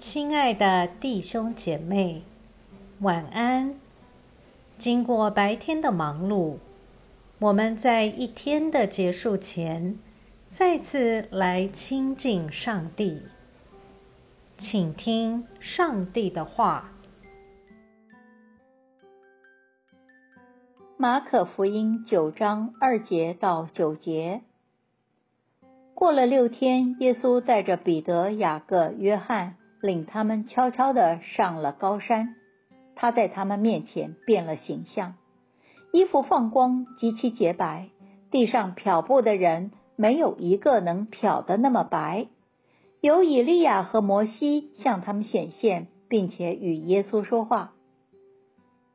[0.00, 2.22] 亲爱的弟兄姐妹，
[3.00, 3.78] 晚安。
[4.78, 6.56] 经过白天的忙碌，
[7.38, 9.98] 我们在一天的结束前，
[10.48, 13.24] 再次来亲近上帝，
[14.56, 16.92] 请听上帝的话。
[20.96, 24.40] 马可福音九章二节到九节。
[25.92, 32.34] 过了六天，耶稣带着彼得、雅各、约翰，领他们悄悄地上了高山。
[32.94, 35.14] 他在他们面前变了形象，
[35.92, 37.88] 衣服放光，极其洁白。
[38.30, 42.28] 地上漂布的人没有一个能漂得那么白。
[43.00, 47.72] 有以利亚和摩西向他们显现，并且与耶稣说话。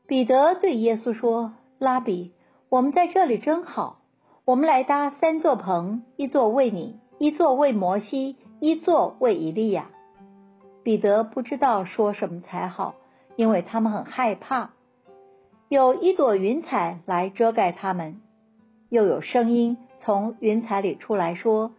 [0.07, 2.33] 彼得对耶稣说：“拉比，
[2.69, 4.01] 我们在这里真好。”
[4.45, 9.89] 我们来搭三座棚，一座为你，一座为摩西，一座为以利亚。
[10.85, 12.93] 彼得不知道说什么才好，
[13.35, 14.69] 因为他们很害怕。
[15.67, 18.21] 有一朵云彩来遮盖他们，
[18.89, 21.71] 又有声音从云彩里出来说：“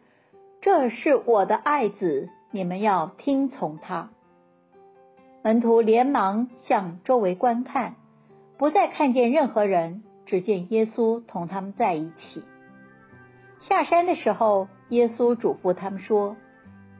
[0.60, 4.10] 这是我的爱子，你们要听从他。”
[5.44, 7.94] 门徒连忙向周围观看，
[8.58, 12.42] 不再看见任何人，只见耶稣同他们在一起。
[13.60, 16.36] 下山的时候，耶稣嘱咐他们说：“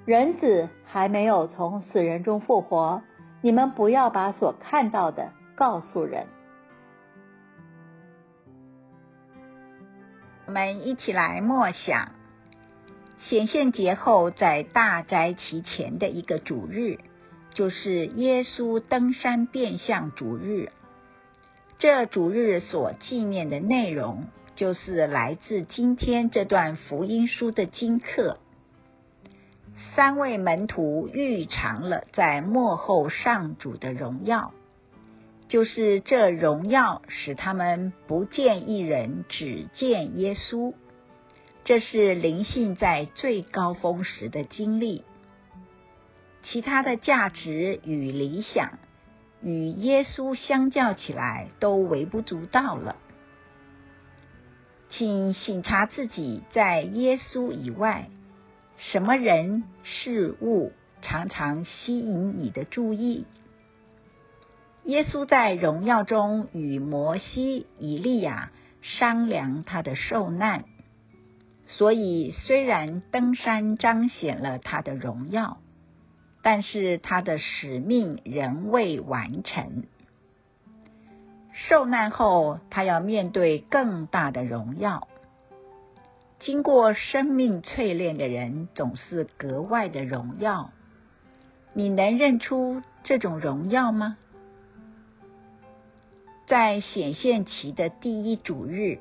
[0.07, 3.03] 人子还没有从死人中复活，
[3.43, 6.29] 你们不要把所看到的告诉人。”
[10.47, 12.13] 我们一起来默想
[13.19, 17.01] 显现节后，在大斋期前的一个主日，
[17.53, 20.71] 就是耶稣登山变相主日。
[21.79, 24.29] 这主日所纪念的内容。
[24.55, 28.39] 就是来自今天这段福音书的经课。
[29.95, 34.53] 三位门徒预尝了在幕后上主的荣耀，
[35.49, 40.75] 就是这荣耀使他们不见一人，只见耶稣。
[41.65, 45.05] 这是灵性在最高峰时的经历。
[46.43, 48.79] 其他的价值与理想，
[49.43, 52.97] 与耶稣相较起来，都微不足道了。
[54.91, 58.09] 请醒察自己，在耶稣以外，
[58.79, 60.73] 什么人事物
[61.03, 63.25] 常常吸引你的注意？
[64.85, 70.65] 耶稣在荣耀中与摩西、以利亚商量他的受难，
[71.67, 75.59] 所以虽然登山彰显了他的荣耀，
[76.43, 79.85] 但是他的使命仍未完成。
[81.53, 85.09] 受难后，他要面对更大的荣耀。
[86.39, 90.71] 经过生命淬炼的人，总是格外的荣耀。
[91.73, 94.19] 你能认出这种荣耀吗？
[96.47, 98.99] 在显现期的第一主日，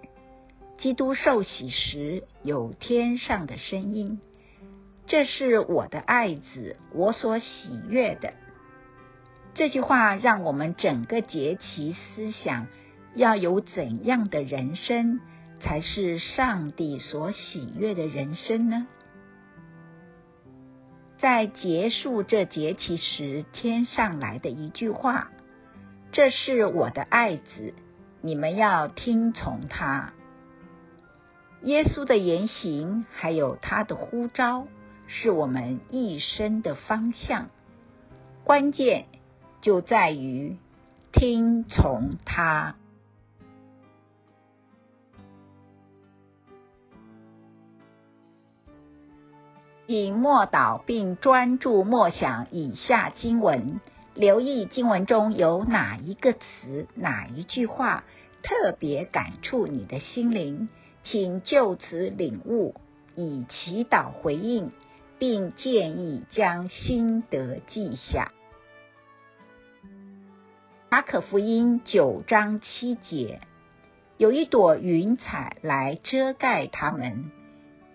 [0.77, 4.19] 基督受洗时，有天上的声音
[5.05, 8.33] ：“这是我的爱子，我所喜悦的。”
[9.53, 12.67] 这句话让我们整个节期思想
[13.13, 15.21] 要有怎样的人生
[15.65, 18.85] 才是上帝所喜悦的人生呢？
[21.17, 25.31] 在结束这节期时，天上来的一句话
[26.13, 27.73] ：“这是我的爱子，
[28.21, 30.13] 你们要听从他。”
[31.63, 34.67] 耶稣的言行还有他的呼召，
[35.07, 37.49] 是我们一生的方向。
[38.43, 39.07] 关键。
[39.61, 40.57] 就在于
[41.11, 42.75] 听从他，
[49.87, 53.79] 以默祷并专注默想以下经文，
[54.15, 58.03] 留意经文中有哪一个词、哪一句话
[58.41, 60.69] 特别感触你的心灵，
[61.03, 62.73] 请就此领悟，
[63.15, 64.71] 以祈祷回应，
[65.19, 68.31] 并建议将心得记下。
[70.89, 73.41] 马可福音九章七节，
[74.17, 77.31] 有一朵云彩来遮盖他们，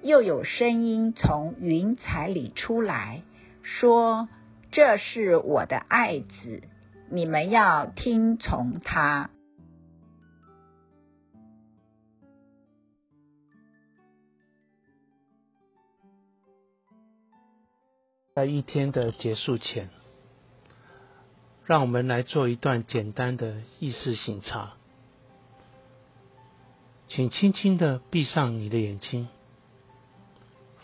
[0.03, 3.23] 又有声音从云彩里出来，
[3.63, 4.29] 说
[4.73, 6.63] ：“这是我的爱子，
[7.11, 9.31] 你们要听从他。”
[18.35, 19.91] 在一天的结束前。
[21.67, 24.73] 让我们来做一段简单的意识醒察，
[27.07, 29.29] 请轻轻的闭上你的眼睛，